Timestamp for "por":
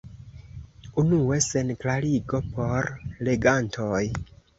2.55-2.89